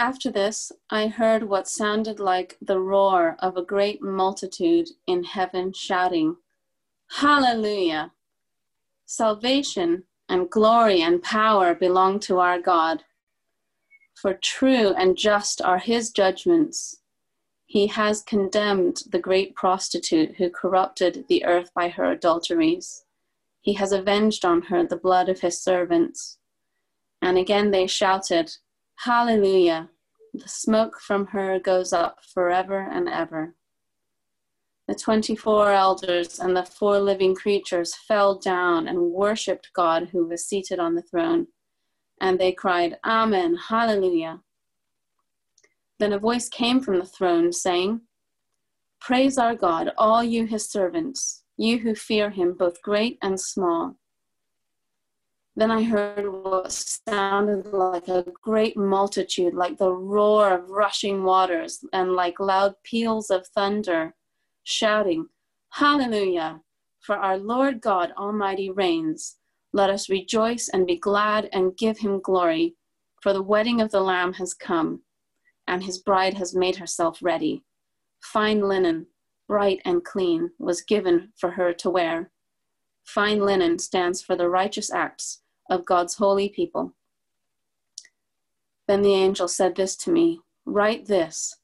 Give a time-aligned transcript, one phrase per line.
[0.00, 5.72] After this, I heard what sounded like the roar of a great multitude in heaven
[5.72, 6.36] shouting,
[7.10, 8.12] Hallelujah!
[9.06, 13.02] Salvation and glory and power belong to our God.
[14.14, 17.00] For true and just are his judgments.
[17.66, 23.04] He has condemned the great prostitute who corrupted the earth by her adulteries.
[23.60, 26.38] He has avenged on her the blood of his servants.
[27.20, 28.56] And again they shouted,
[29.04, 29.90] Hallelujah!
[30.34, 33.54] The smoke from her goes up forever and ever.
[34.88, 40.46] The 24 elders and the four living creatures fell down and worshipped God who was
[40.46, 41.46] seated on the throne.
[42.20, 44.40] And they cried, Amen, Hallelujah.
[46.00, 48.00] Then a voice came from the throne saying,
[49.00, 53.96] Praise our God, all you his servants, you who fear him, both great and small.
[55.58, 61.84] Then I heard what sounded like a great multitude, like the roar of rushing waters,
[61.92, 64.14] and like loud peals of thunder,
[64.62, 65.26] shouting,
[65.70, 66.60] Hallelujah!
[67.00, 69.38] For our Lord God Almighty reigns.
[69.72, 72.76] Let us rejoice and be glad and give him glory,
[73.20, 75.02] for the wedding of the Lamb has come,
[75.66, 77.64] and his bride has made herself ready.
[78.20, 79.08] Fine linen,
[79.48, 82.30] bright and clean, was given for her to wear.
[83.02, 86.94] Fine linen stands for the righteous acts of God's holy people.
[88.86, 91.56] Then the angel said this to me Write this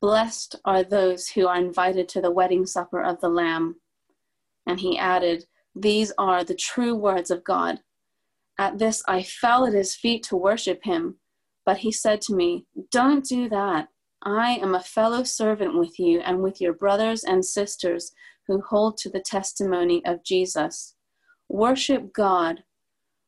[0.00, 3.76] Blessed are those who are invited to the wedding supper of the Lamb.
[4.66, 7.80] And he added, These are the true words of God.
[8.58, 11.18] At this I fell at his feet to worship him.
[11.64, 13.88] But he said to me, Don't do that.
[14.24, 18.12] I am a fellow servant with you and with your brothers and sisters
[18.46, 20.96] who hold to the testimony of Jesus.
[21.52, 22.64] Worship God,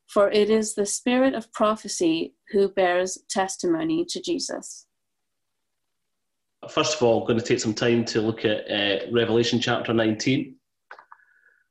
[0.07, 4.87] for it is the spirit of prophecy who bears testimony to Jesus.
[6.71, 9.93] First of all, I'm going to take some time to look at uh, Revelation chapter
[9.93, 10.57] 19.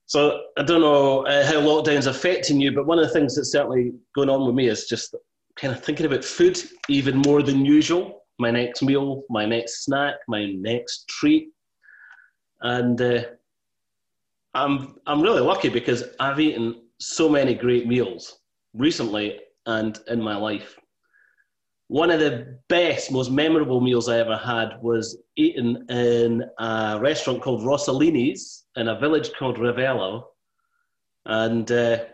[0.06, 3.52] So I don't know uh, how lockdown's affecting you, but one of the things that's
[3.52, 5.16] certainly going on with me is just
[5.56, 8.26] kind of thinking about food even more than usual.
[8.38, 11.50] My next meal, my next snack, my next treat.
[12.62, 13.24] And uh,
[14.54, 18.40] I'm I'm really lucky because I've eaten so many great meals
[18.74, 20.78] recently and in my life.
[21.88, 27.42] One of the best, most memorable meals I ever had was eaten in a restaurant
[27.42, 30.24] called Rossellini's in a village called Ravello.
[31.26, 32.06] And uh,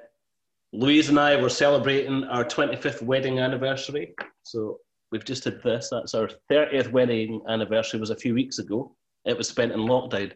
[0.74, 4.14] Louise and I were celebrating our 25th wedding anniversary.
[4.44, 4.80] So
[5.12, 5.90] we've just had this.
[5.92, 8.96] That's our 30th wedding anniversary was a few weeks ago.
[9.26, 10.34] It was spent in lockdown.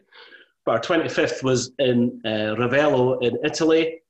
[0.64, 4.00] But our 25th was in uh, Ravello in Italy.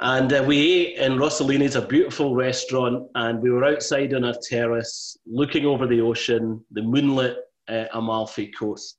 [0.00, 4.34] And uh, we ate in Rossellini's, a beautiful restaurant, and we were outside on a
[4.34, 7.36] terrace looking over the ocean, the moonlit
[7.68, 8.96] uh, Amalfi coast.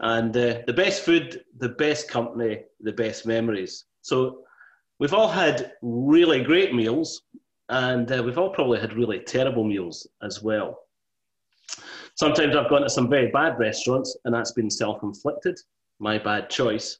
[0.00, 3.84] And uh, the best food, the best company, the best memories.
[4.02, 4.40] So
[4.98, 7.22] we've all had really great meals,
[7.68, 10.80] and uh, we've all probably had really terrible meals as well.
[12.20, 15.58] Sometimes I've gone to some very bad restaurants and that's been self inflicted,
[16.00, 16.98] my bad choice.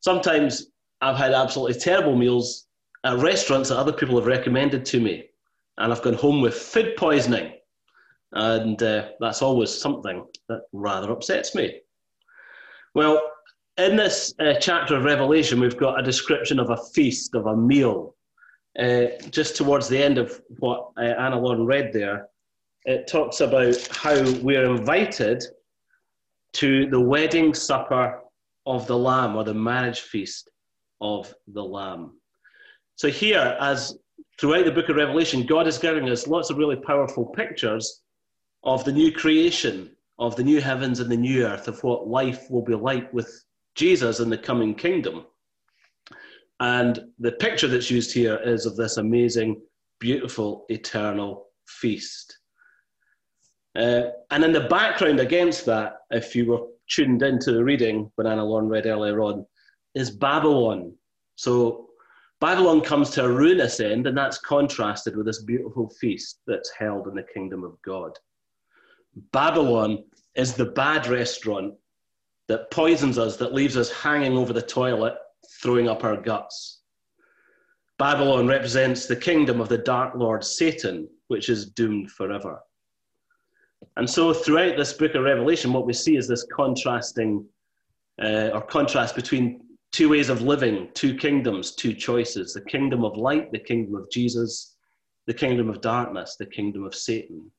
[0.00, 2.66] Sometimes I've had absolutely terrible meals
[3.04, 5.26] at restaurants that other people have recommended to me
[5.76, 7.52] and I've gone home with food poisoning.
[8.32, 11.78] And uh, that's always something that rather upsets me.
[12.96, 13.22] Well,
[13.76, 17.56] in this uh, chapter of Revelation, we've got a description of a feast, of a
[17.56, 18.16] meal.
[18.76, 22.26] Uh, just towards the end of what uh, Anna Lauren read there,
[22.84, 25.42] it talks about how we're invited
[26.54, 28.20] to the wedding supper
[28.66, 30.50] of the Lamb or the marriage feast
[31.00, 32.18] of the Lamb.
[32.96, 33.98] So, here, as
[34.40, 38.02] throughout the book of Revelation, God is giving us lots of really powerful pictures
[38.64, 42.50] of the new creation, of the new heavens and the new earth, of what life
[42.50, 45.26] will be like with Jesus in the coming kingdom.
[46.60, 49.60] And the picture that's used here is of this amazing,
[50.00, 52.37] beautiful, eternal feast.
[53.78, 58.26] Uh, and in the background against that, if you were tuned into the reading when
[58.26, 59.46] Anna Lauren read earlier on,
[59.94, 60.92] is Babylon.
[61.36, 61.88] So
[62.40, 67.06] Babylon comes to a ruinous end, and that's contrasted with this beautiful feast that's held
[67.06, 68.18] in the kingdom of God.
[69.32, 70.04] Babylon
[70.34, 71.74] is the bad restaurant
[72.48, 75.14] that poisons us, that leaves us hanging over the toilet,
[75.62, 76.80] throwing up our guts.
[77.98, 82.60] Babylon represents the kingdom of the dark lord Satan, which is doomed forever.
[83.98, 87.44] And so throughout this book of Revelation, what we see is this contrasting
[88.22, 89.60] uh, or contrast between
[89.90, 94.08] two ways of living, two kingdoms, two choices the kingdom of light, the kingdom of
[94.08, 94.76] Jesus,
[95.26, 97.50] the kingdom of darkness, the kingdom of Satan.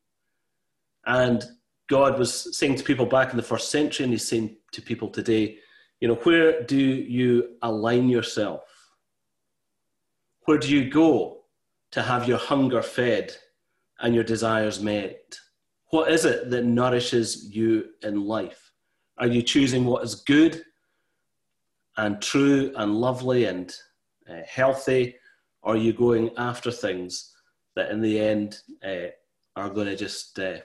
[1.06, 1.44] And
[1.90, 5.10] God was saying to people back in the first century, and He's saying to people
[5.10, 5.58] today,
[6.00, 8.62] you know, where do you align yourself?
[10.46, 11.42] Where do you go
[11.92, 13.36] to have your hunger fed
[14.00, 15.38] and your desires met?
[15.90, 18.72] What is it that nourishes you in life?
[19.18, 20.64] Are you choosing what is good
[21.98, 23.74] and true and lovely and
[24.30, 25.16] uh, healthy?
[25.62, 27.34] Or are you going after things
[27.76, 29.08] that in the end uh,
[29.56, 30.58] are going to just uh,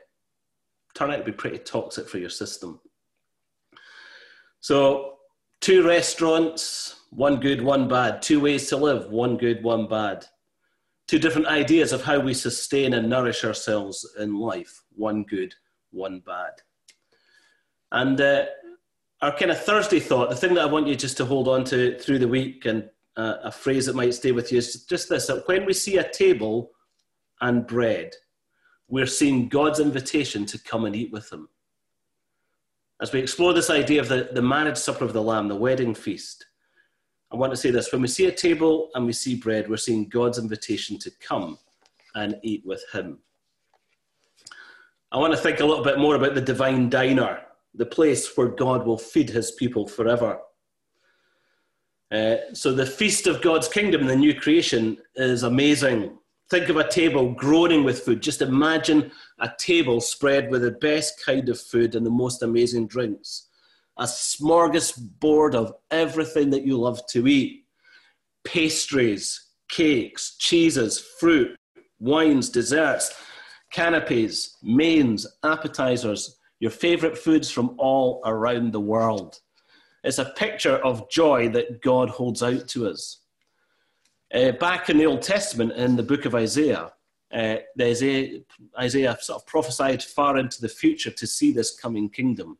[0.94, 2.81] turn out to be pretty toxic for your system?
[4.61, 5.17] So,
[5.61, 8.23] two restaurants, one good, one bad.
[8.23, 10.26] Two ways to live, one good, one bad.
[11.06, 15.55] Two different ideas of how we sustain and nourish ourselves in life, one good,
[15.91, 16.53] one bad.
[17.93, 18.47] And uh,
[19.21, 21.65] our kind of Thursday thought, the thing that I want you just to hold on
[21.65, 25.09] to through the week and uh, a phrase that might stay with you is just
[25.09, 26.73] this that when we see a table
[27.41, 28.15] and bread,
[28.89, 31.49] we're seeing God's invitation to come and eat with Him.
[33.00, 35.95] As we explore this idea of the, the marriage supper of the Lamb, the wedding
[35.95, 36.47] feast,
[37.35, 39.77] I want to say this when we see a table and we see bread, we're
[39.77, 41.59] seeing God's invitation to come
[42.15, 43.19] and eat with Him.
[45.11, 47.41] I want to think a little bit more about the divine diner,
[47.75, 50.39] the place where God will feed His people forever.
[52.13, 56.17] Uh, so, the feast of God's kingdom, the new creation, is amazing.
[56.51, 58.23] Think of a table groaning with food.
[58.23, 59.11] Just imagine
[59.41, 63.49] a table spread with the best kind of food and the most amazing drinks.
[63.96, 67.64] A smorgasbord of everything that you love to eat
[68.44, 71.56] pastries, cakes, cheeses, fruit,
[71.99, 73.14] wines, desserts,
[73.73, 79.41] canapes, mains, appetizers, your favorite foods from all around the world.
[80.05, 83.20] It's a picture of joy that God holds out to us.
[84.32, 86.93] Uh, back in the Old Testament, in the book of Isaiah,
[87.32, 88.40] uh, Isaiah,
[88.79, 92.58] Isaiah sort of prophesied far into the future to see this coming kingdom.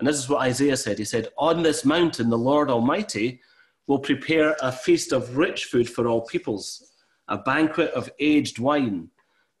[0.00, 0.98] And this is what Isaiah said.
[0.98, 3.38] He said, On this mountain, the Lord Almighty
[3.86, 6.92] will prepare a feast of rich food for all peoples,
[7.28, 9.10] a banquet of aged wine,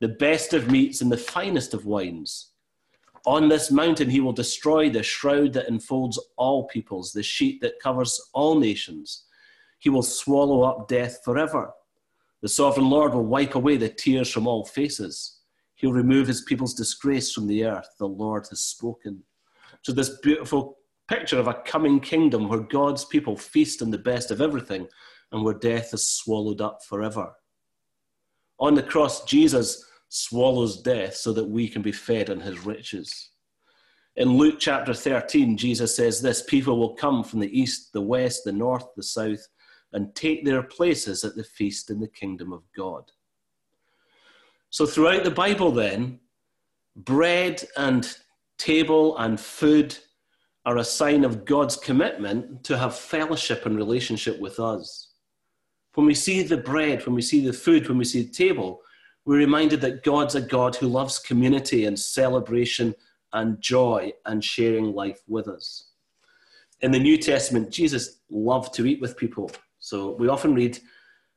[0.00, 2.52] the best of meats and the finest of wines.
[3.26, 7.78] On this mountain, he will destroy the shroud that enfolds all peoples, the sheet that
[7.78, 9.24] covers all nations.
[9.78, 11.70] He will swallow up death forever.
[12.40, 15.40] The sovereign Lord will wipe away the tears from all faces.
[15.74, 17.90] He'll remove his people's disgrace from the earth.
[17.98, 19.22] The Lord has spoken.
[19.82, 20.78] So, this beautiful
[21.08, 24.86] picture of a coming kingdom where God's people feast on the best of everything
[25.32, 27.32] and where death is swallowed up forever.
[28.58, 33.30] On the cross, Jesus swallows death so that we can be fed on his riches.
[34.16, 38.42] In Luke chapter 13, Jesus says this People will come from the east, the west,
[38.44, 39.46] the north, the south,
[39.92, 43.10] and take their places at the feast in the kingdom of God.
[44.68, 46.20] So, throughout the Bible, then,
[46.96, 48.14] bread and
[48.60, 49.96] table and food
[50.66, 55.08] are a sign of God's commitment to have fellowship and relationship with us.
[55.94, 58.82] When we see the bread, when we see the food, when we see the table,
[59.24, 62.94] we're reminded that God's a God who loves community and celebration
[63.32, 65.88] and joy and sharing life with us.
[66.82, 69.50] In the New Testament, Jesus loved to eat with people.
[69.78, 70.78] So we often read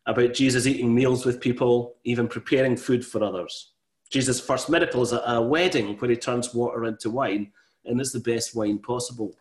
[0.05, 3.72] about Jesus eating meals with people, even preparing food for others.
[4.11, 7.51] Jesus' first miracle is at a, wedding where he turns water into wine,
[7.85, 9.35] and it's the best wine possible.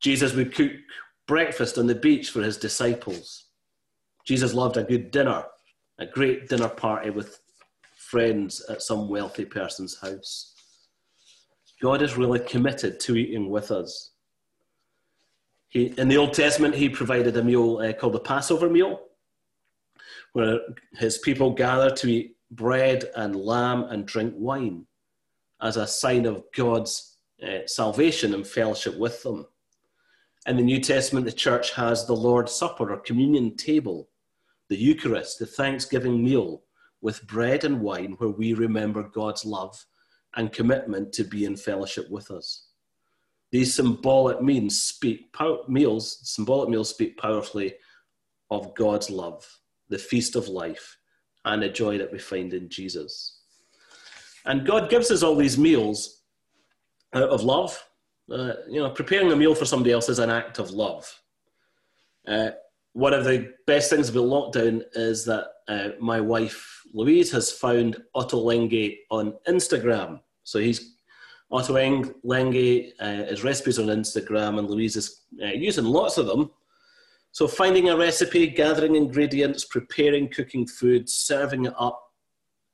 [0.00, 0.72] Jesus would cook
[1.26, 3.46] breakfast on the beach for his disciples.
[4.24, 5.44] Jesus loved a good dinner
[6.00, 7.40] a great dinner party with
[7.94, 10.54] friends at some wealthy person's house.
[11.80, 14.12] God is really committed to eating with us.
[15.68, 19.00] He, in the Old Testament, he provided a meal uh, called the Passover meal,
[20.32, 20.58] where
[20.94, 24.86] his people gather to eat bread and lamb and drink wine
[25.60, 29.46] as a sign of God's uh, salvation and fellowship with them.
[30.46, 34.08] In the New Testament, the church has the Lord's Supper or communion table,
[34.68, 36.62] the Eucharist, the thanksgiving meal
[37.02, 39.84] with bread and wine, where we remember God's love
[40.36, 42.68] and commitment to be in fellowship with us.
[43.50, 45.34] These symbolic means speak
[45.68, 47.74] meals, symbolic meals speak powerfully
[48.50, 49.46] of God's love,
[49.88, 50.98] the feast of life,
[51.44, 53.40] and the joy that we find in Jesus.
[54.44, 56.22] And God gives us all these meals
[57.14, 57.82] out of love.
[58.30, 61.12] Uh, you know, preparing a meal for somebody else is an act of love.
[62.26, 62.50] Uh,
[62.92, 68.02] one of the best things about lockdown is that uh, my wife Louise has found
[68.16, 70.20] Ottolenghi on Instagram.
[70.42, 70.96] So he's
[71.52, 76.50] Ottolenghi, uh, his recipes on Instagram, and Louise is uh, using lots of them.
[77.32, 82.02] So finding a recipe, gathering ingredients, preparing cooking food, serving it up,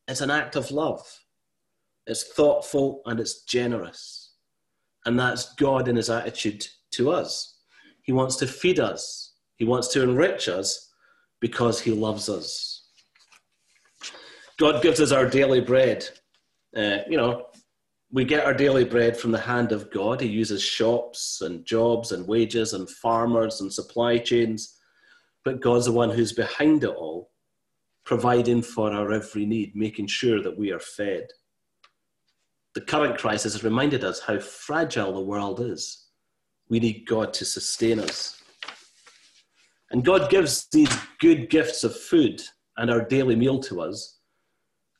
[0.09, 1.05] it's an act of love.
[2.07, 4.35] It's thoughtful and it's generous.
[5.05, 7.59] And that's God in his attitude to us.
[8.03, 10.91] He wants to feed us, he wants to enrich us
[11.41, 12.85] because he loves us.
[14.59, 16.09] God gives us our daily bread.
[16.75, 17.47] Uh, you know,
[18.13, 20.21] we get our daily bread from the hand of God.
[20.21, 24.79] He uses shops and jobs and wages and farmers and supply chains.
[25.45, 27.31] But God's the one who's behind it all,
[28.05, 31.27] providing for our every need, making sure that we are fed.
[32.75, 36.07] The current crisis has reminded us how fragile the world is.
[36.69, 38.43] We need God to sustain us.
[39.91, 42.43] And God gives these good gifts of food
[42.77, 44.19] and our daily meal to us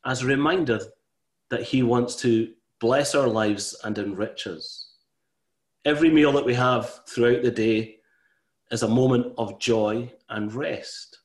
[0.05, 0.81] as a reminder
[1.51, 4.95] that He wants to bless our lives and enrich us.
[5.85, 7.97] Every meal that we have throughout the day
[8.71, 11.19] is a moment of joy and rest.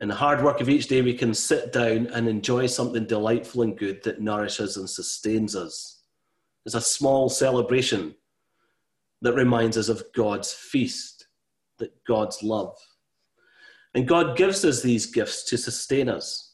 [0.00, 3.62] In the hard work of each day, we can sit down and enjoy something delightful
[3.62, 6.02] and good that nourishes and sustains us.
[6.66, 8.14] It's a small celebration
[9.20, 11.28] that reminds us of God's feast,
[11.78, 12.76] that God's love.
[13.94, 16.51] And God gives us these gifts to sustain us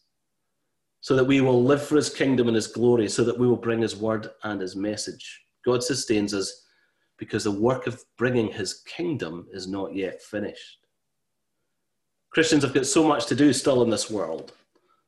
[1.00, 3.56] so that we will live for his kingdom and his glory, so that we will
[3.56, 5.42] bring his word and his message.
[5.64, 6.64] God sustains us
[7.18, 10.78] because the work of bringing his kingdom is not yet finished.
[12.30, 14.52] Christians have got so much to do still in this world.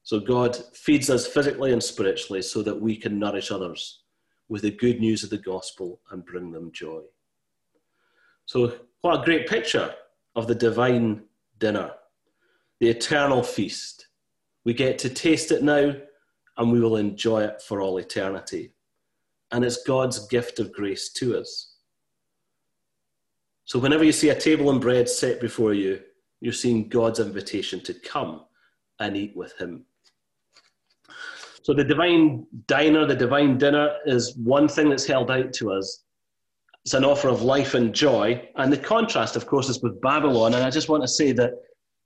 [0.02, 4.02] So God feeds us physically and spiritually so that we can nourish others
[4.49, 7.02] with the good news of the gospel and bring them joy.
[8.47, 9.94] So, what a great picture
[10.35, 11.23] of the divine
[11.59, 11.92] dinner,
[12.80, 14.09] the eternal feast
[14.64, 15.95] we get to taste it now
[16.57, 18.73] and we will enjoy it for all eternity.
[19.52, 21.75] And it's God's gift of grace to us.
[23.64, 26.00] So, whenever you see a table and bread set before you,
[26.40, 28.45] you're seeing God's invitation to come
[28.99, 29.85] and eat with Him.
[31.62, 36.05] So, the divine diner, the divine dinner, is one thing that's held out to us.
[36.85, 38.49] It's an offer of life and joy.
[38.57, 40.55] And the contrast, of course, is with Babylon.
[40.55, 41.52] And I just want to say that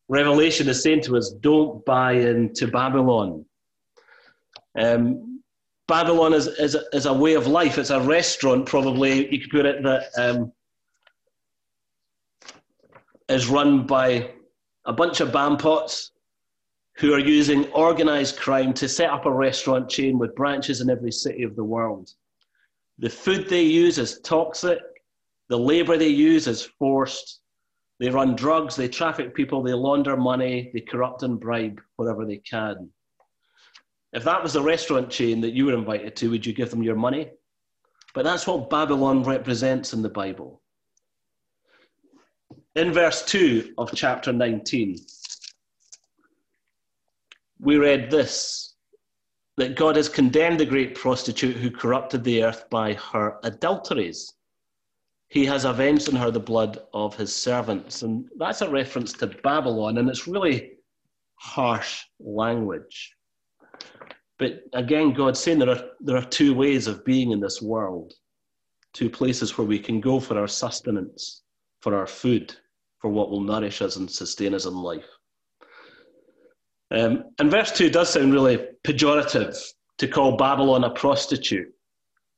[0.09, 3.45] Revelation is saying to us, don't buy into Babylon.
[4.79, 5.43] Um,
[5.89, 7.79] Babylon is, is, a, is a way of life.
[7.79, 10.53] It's a restaurant, probably, you could put it, that um,
[13.29, 14.31] is run by
[14.85, 16.11] a bunch of bampots
[16.97, 21.11] who are using organized crime to set up a restaurant chain with branches in every
[21.11, 22.11] city of the world.
[22.99, 24.79] The food they use is toxic,
[25.49, 27.41] the labor they use is forced,
[28.01, 32.39] they run drugs, they traffic people, they launder money, they corrupt and bribe wherever they
[32.39, 32.91] can.
[34.13, 36.83] If that was a restaurant chain that you were invited to, would you give them
[36.83, 37.31] your money?
[38.15, 40.63] But that's what Babylon represents in the Bible.
[42.77, 44.99] In verse 2 of chapter 19,
[47.61, 48.75] we read this
[49.57, 54.35] that God has condemned the great prostitute who corrupted the earth by her adulteries.
[55.35, 58.03] He has avenged on her the blood of his servants.
[58.03, 60.75] And that's a reference to Babylon, and it's really
[61.35, 63.17] harsh language.
[64.39, 68.13] But again, God's saying there are, there are two ways of being in this world,
[68.93, 71.43] two places where we can go for our sustenance,
[71.81, 72.55] for our food,
[73.01, 75.09] for what will nourish us and sustain us in life.
[76.93, 79.59] Um, and verse 2 does sound really pejorative
[79.99, 81.75] to call Babylon a prostitute.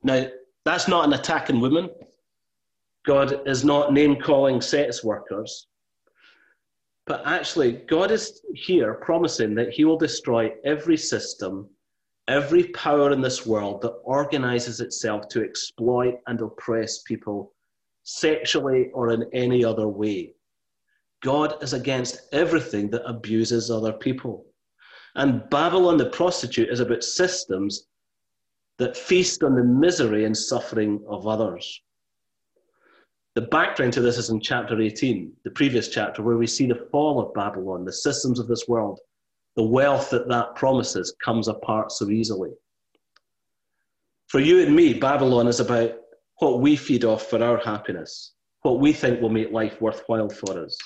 [0.03, 0.29] Now,
[0.65, 1.91] that's not an attack on women.
[3.07, 5.69] God is not name calling sex workers,
[7.07, 11.71] but actually, God is here promising that He will destroy every system,
[12.27, 17.53] every power in this world that organizes itself to exploit and oppress people
[18.03, 20.35] sexually or in any other way.
[21.23, 24.47] God is against everything that abuses other people.
[25.15, 27.87] And Babylon the prostitute is about systems
[28.79, 31.83] that feast on the misery and suffering of others.
[33.37, 36.89] The background to this is in chapter 18, the previous chapter, where we see the
[36.91, 38.99] fall of Babylon, the systems of this world,
[39.57, 42.53] the wealth that that promises comes apart so easily.
[44.29, 45.97] For you and me, Babylon is about
[46.39, 50.65] what we feed off for our happiness, what we think will make life worthwhile for
[50.65, 50.79] us.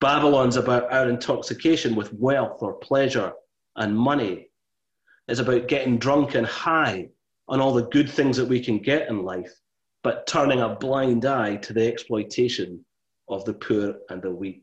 [0.00, 3.32] Babylon's about our intoxication with wealth or pleasure
[3.76, 4.48] and money.
[5.28, 7.10] It's about getting drunk and high
[7.46, 9.54] on all the good things that we can get in life
[10.04, 12.84] but turning a blind eye to the exploitation
[13.28, 14.62] of the poor and the weak.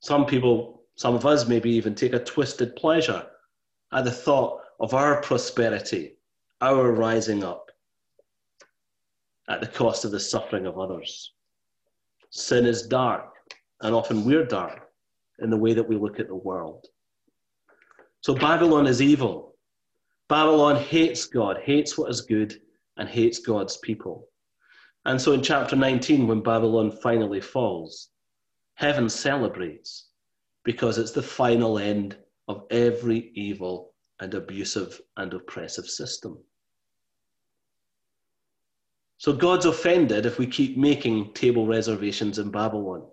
[0.00, 3.24] Some people, some of us maybe even take a twisted pleasure
[3.92, 6.16] at the thought of our prosperity,
[6.60, 7.70] our rising up
[9.48, 11.32] at the cost of the suffering of others.
[12.30, 13.32] Sin is dark,
[13.82, 14.90] and often we're dark
[15.38, 16.84] in the way that we look at the world.
[18.20, 19.54] So Babylon is evil.
[20.28, 22.60] Babylon hates God, hates what is good,
[22.98, 24.28] and hates God's people.
[25.04, 28.10] And so in chapter 19, when Babylon finally falls,
[28.74, 30.08] heaven celebrates
[30.64, 36.38] because it's the final end of every evil and abusive and oppressive system.
[39.18, 43.04] So God's offended if we keep making table reservations in Babylon.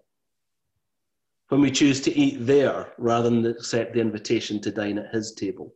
[1.49, 5.33] When we choose to eat there rather than accept the invitation to dine at his
[5.33, 5.73] table.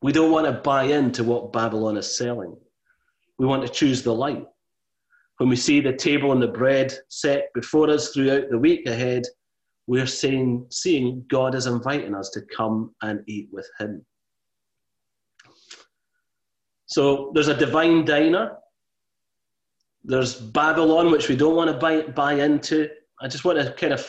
[0.00, 2.56] We don't want to buy into what Babylon is selling.
[3.38, 4.46] We want to choose the light.
[5.38, 9.24] When we see the table and the bread set before us throughout the week ahead,
[9.86, 14.04] we're saying, seeing God is inviting us to come and eat with Him.
[16.86, 18.56] So there's a divine diner.
[20.04, 22.88] There's Babylon, which we don't want to buy, buy into.
[23.20, 24.06] I just want to kind of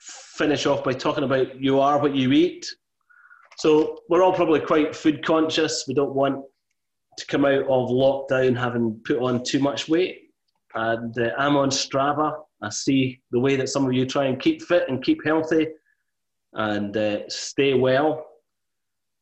[0.00, 2.66] finish off by talking about you are what you eat.
[3.58, 5.84] So we're all probably quite food conscious.
[5.86, 6.44] We don't want
[7.16, 10.30] to come out of lockdown having put on too much weight.
[10.74, 12.34] And uh, I'm on Strava.
[12.62, 15.68] I see the way that some of you try and keep fit and keep healthy
[16.52, 18.26] and uh, stay well.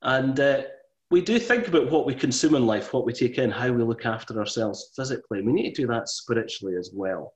[0.03, 0.63] And uh,
[1.11, 3.83] we do think about what we consume in life, what we take in, how we
[3.83, 5.43] look after ourselves physically.
[5.43, 7.35] We need to do that spiritually as well.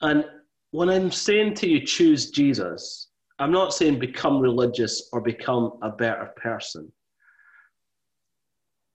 [0.00, 0.24] And
[0.70, 3.08] when I'm saying to you, choose Jesus,
[3.38, 6.90] I'm not saying become religious or become a better person.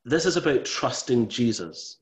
[0.04, 2.00] This is about trusting Jesus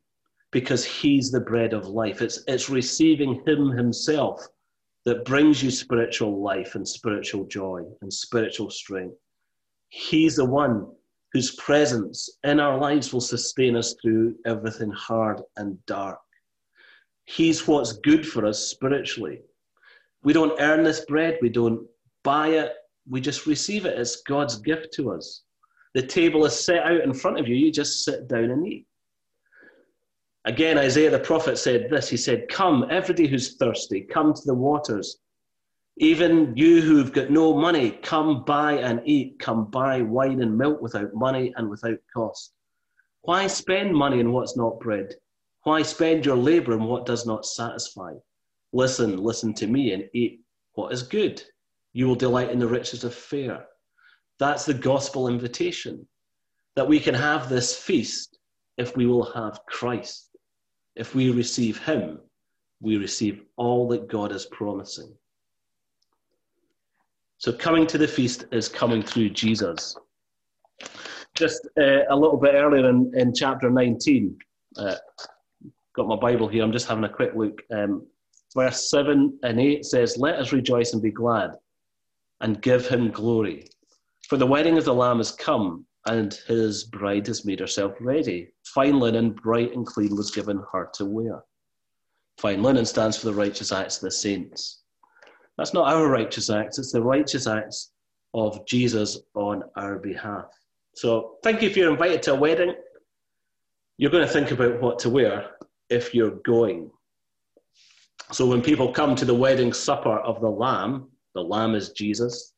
[0.51, 2.21] because he's the bread of life.
[2.21, 4.47] It's, it's receiving him himself
[5.05, 9.15] that brings you spiritual life and spiritual joy and spiritual strength.
[9.89, 10.87] He's the one
[11.33, 16.19] whose presence in our lives will sustain us through everything hard and dark.
[17.25, 19.41] He's what's good for us spiritually.
[20.23, 21.85] We don't earn this bread, we don't
[22.23, 22.73] buy it,
[23.07, 23.97] we just receive it.
[23.99, 25.43] It's God's gift to us.
[25.93, 28.85] The table is set out in front of you, you just sit down and eat.
[30.45, 34.53] Again, Isaiah the prophet said this He said, Come, everybody who's thirsty, come to the
[34.53, 35.19] waters.
[35.97, 39.37] Even you who've got no money, come buy and eat.
[39.39, 42.53] Come buy wine and milk without money and without cost.
[43.21, 45.13] Why spend money on what's not bread?
[45.63, 48.13] Why spend your labor on what does not satisfy?
[48.71, 50.41] Listen, listen to me and eat
[50.73, 51.43] what is good.
[51.91, 53.65] You will delight in the riches of fare.
[54.39, 56.07] That's the gospel invitation
[56.75, 58.39] that we can have this feast
[58.77, 60.29] if we will have Christ.
[60.95, 62.19] If we receive Him,
[62.81, 65.13] we receive all that God is promising.
[67.37, 69.95] So, coming to the feast is coming through Jesus.
[71.35, 74.37] Just uh, a little bit earlier in, in chapter 19,
[74.77, 74.95] uh,
[75.95, 77.61] got my Bible here, I'm just having a quick look.
[77.71, 78.05] Um,
[78.55, 81.51] verse 7 and 8 says, Let us rejoice and be glad
[82.41, 83.69] and give him glory.
[84.29, 88.49] For the wedding of the Lamb is come, and his bride has made herself ready.
[88.63, 91.43] Fine linen, bright and clean, was given her to wear.
[92.37, 94.81] Fine linen stands for the righteous acts of the saints.
[95.57, 97.91] That's not our righteous acts, it's the righteous acts
[98.35, 100.45] of Jesus on our behalf.
[100.93, 102.75] So, thank you if you're invited to a wedding,
[103.97, 105.55] you're going to think about what to wear
[105.89, 106.91] if you're going.
[108.31, 112.53] So, when people come to the wedding supper of the Lamb, the Lamb is Jesus,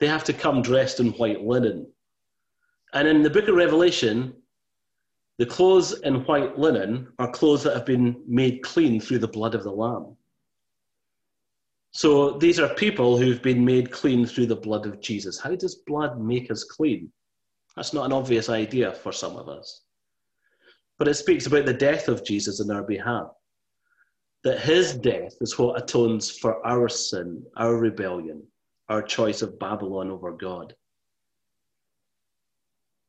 [0.00, 1.86] they have to come dressed in white linen
[2.94, 4.32] and in the book of Revelation,
[5.38, 9.56] the clothes in white linen are clothes that have been made clean through the blood
[9.56, 10.16] of the Lamb.
[11.90, 15.40] So these are people who've been made clean through the blood of Jesus.
[15.40, 17.10] How does blood make us clean?
[17.74, 19.82] That's not an obvious idea for some of us.
[20.96, 23.28] But it speaks about the death of Jesus in our behalf.
[24.44, 28.44] That his death is what atones for our sin, our rebellion,
[28.88, 30.74] our choice of Babylon over God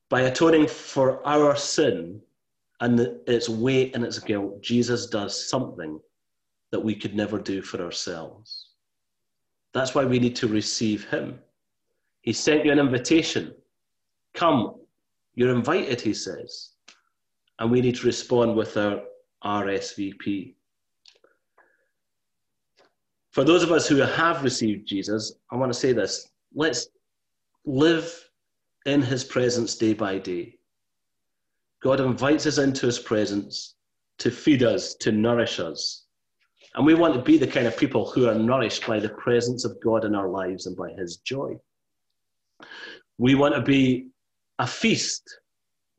[0.09, 2.21] by atoning for our sin
[2.79, 5.99] and its weight and its guilt, Jesus does something
[6.71, 8.69] that we could never do for ourselves.
[9.73, 11.39] That's why we need to receive him.
[12.21, 13.53] He sent you an invitation.
[14.33, 14.75] Come,
[15.33, 16.71] you're invited, he says.
[17.59, 19.01] And we need to respond with our
[19.43, 20.53] RSVP.
[23.35, 26.87] For those of us who have received Jesus, I want to say this let's
[27.65, 28.29] live
[28.85, 30.55] in his presence day by day.
[31.83, 33.75] God invites us into his presence
[34.19, 36.05] to feed us, to nourish us.
[36.75, 39.65] And we want to be the kind of people who are nourished by the presence
[39.65, 41.59] of God in our lives and by his joy.
[43.17, 44.11] We want to be
[44.59, 45.23] a feast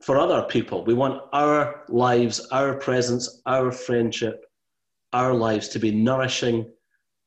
[0.00, 0.86] for other people.
[0.86, 4.46] We want our lives, our presence, our friendship,
[5.12, 6.72] our lives to be nourishing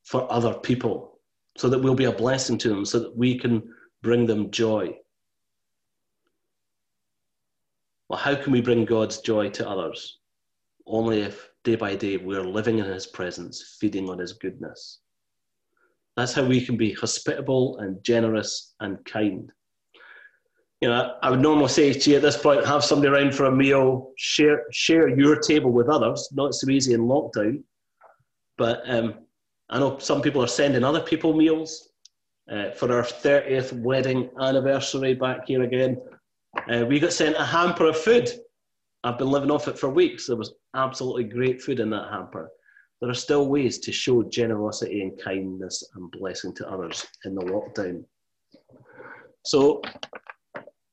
[0.09, 1.19] for other people
[1.55, 3.61] so that we'll be a blessing to them, so that we can
[4.01, 4.91] bring them joy.
[8.07, 10.17] Well, how can we bring God's joy to others?
[10.87, 15.01] Only if day by day we're living in His presence, feeding on His goodness.
[16.17, 19.51] That's how we can be hospitable and generous and kind.
[20.81, 23.45] You know, I would normally say to you at this point, have somebody around for
[23.45, 26.29] a meal, share share your table with others.
[26.31, 27.61] Not so easy in lockdown,
[28.57, 29.13] but um,
[29.69, 31.89] I know some people are sending other people meals.
[32.51, 36.01] Uh, for our 30th wedding anniversary back here again,
[36.73, 38.27] uh, we got sent a hamper of food.
[39.03, 40.25] I've been living off it for weeks.
[40.25, 42.49] There was absolutely great food in that hamper.
[43.01, 47.43] There are still ways to show generosity and kindness and blessing to others in the
[47.43, 48.03] lockdown.
[49.45, 49.83] So,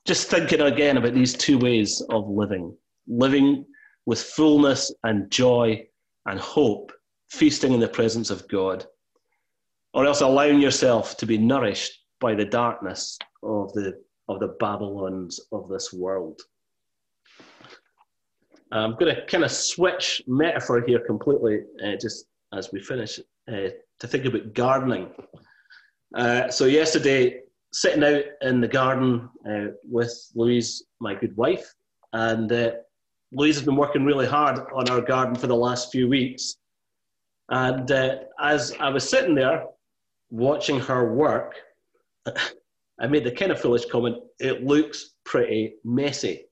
[0.07, 2.77] just thinking again about these two ways of living
[3.09, 3.65] living
[4.05, 5.87] with fullness and joy
[6.27, 6.93] and hope,
[7.31, 8.87] feasting in the presence of God,
[9.95, 15.41] or else allowing yourself to be nourished by the darkness of the of the Babylons
[15.53, 16.41] of this world.
[18.73, 23.69] I'm going to kind of switch metaphor here completely, uh, just as we finish, uh,
[24.01, 25.11] to think about gardening.
[26.15, 27.41] Uh, so, yesterday,
[27.73, 31.73] sitting out in the garden uh, with Louise, my good wife,
[32.13, 32.73] and uh,
[33.33, 36.57] Louise has been working really hard on our garden for the last few weeks.
[37.49, 39.67] And uh, as I was sitting there
[40.31, 41.55] watching her work,
[42.99, 46.47] I made the kind of foolish comment, it looks pretty messy.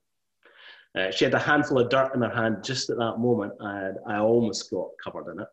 [0.97, 3.97] Uh, she had a handful of dirt in her hand just at that moment, and
[4.07, 5.47] I almost got covered in it.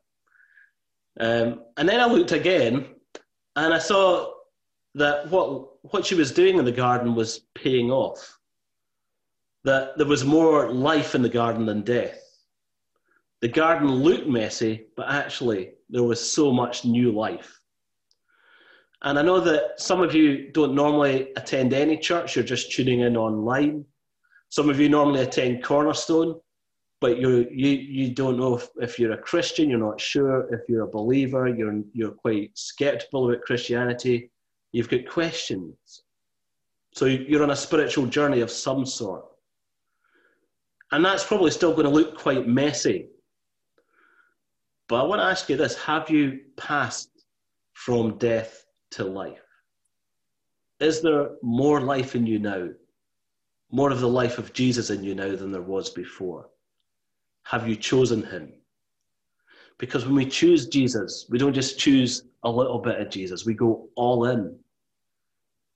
[1.20, 2.86] Um, and then I looked again,
[3.56, 4.32] and I saw
[4.94, 8.38] that what, what she was doing in the garden was paying off.
[9.64, 12.21] That there was more life in the garden than death.
[13.42, 17.60] The garden looked messy, but actually, there was so much new life.
[19.02, 23.00] And I know that some of you don't normally attend any church, you're just tuning
[23.00, 23.84] in online.
[24.48, 26.40] Some of you normally attend Cornerstone,
[27.00, 30.60] but you you, you don't know if, if you're a Christian, you're not sure if
[30.68, 34.30] you're a believer, you're, you're quite skeptical about Christianity,
[34.70, 35.74] you've got questions.
[36.94, 39.24] So you're on a spiritual journey of some sort.
[40.92, 43.08] And that's probably still going to look quite messy.
[44.88, 47.10] But I want to ask you this have you passed
[47.72, 49.38] from death to life?
[50.80, 52.68] Is there more life in you now?
[53.70, 56.50] More of the life of Jesus in you now than there was before?
[57.44, 58.52] Have you chosen him?
[59.78, 63.54] Because when we choose Jesus, we don't just choose a little bit of Jesus, we
[63.54, 64.56] go all in.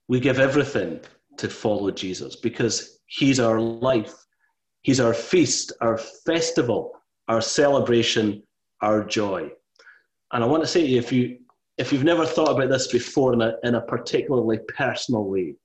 [0.07, 1.01] We give everything
[1.37, 4.13] to follow Jesus because he's our life,
[4.81, 6.93] he's our feast, our festival,
[7.27, 8.43] our celebration,
[8.81, 9.51] our joy.
[10.31, 11.39] And I want to say to you, if you
[11.77, 15.55] if you've never thought about this before in a, in a particularly personal way,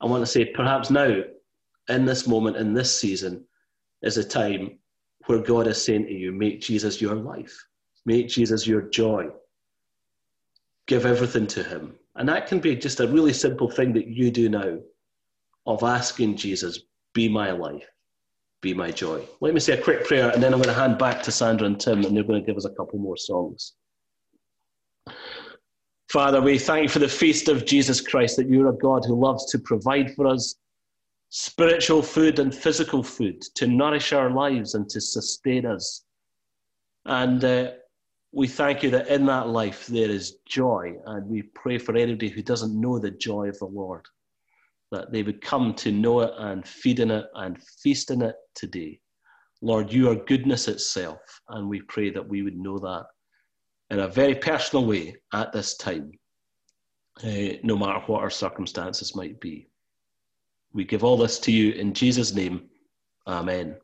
[0.00, 1.22] I want to say perhaps now,
[1.88, 3.44] in this moment, in this season,
[4.02, 4.78] is a time
[5.26, 7.54] where God is saying to you, make Jesus your life,
[8.06, 9.28] make Jesus your joy,
[10.86, 11.96] give everything to Him.
[12.16, 14.78] And that can be just a really simple thing that you do now
[15.66, 16.80] of asking Jesus,
[17.12, 17.86] be my life,
[18.60, 19.24] be my joy.
[19.40, 21.66] Let me say a quick prayer, and then I'm going to hand back to Sandra
[21.66, 23.74] and Tim, and they're going to give us a couple more songs.
[26.10, 29.20] Father, we thank you for the feast of Jesus Christ, that you're a God who
[29.20, 30.56] loves to provide for us
[31.28, 36.04] spiritual food and physical food to nourish our lives and to sustain us.
[37.04, 37.72] And uh,
[38.32, 40.94] we thank you that in that life there is joy.
[41.06, 44.06] And we pray for anybody who doesn't know the joy of the Lord,
[44.90, 48.36] that they would come to know it and feed in it and feast in it
[48.54, 49.00] today.
[49.60, 51.18] Lord, you are goodness itself.
[51.48, 53.06] And we pray that we would know that
[53.90, 56.12] in a very personal way at this time,
[57.24, 59.68] uh, no matter what our circumstances might be.
[60.72, 62.68] We give all this to you in Jesus' name.
[63.26, 63.76] Amen.